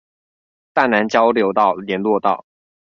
[0.73, 2.47] 大湳交流道聯絡道